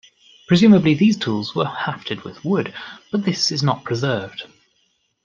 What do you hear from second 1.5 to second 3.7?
were hafted with wood, but this is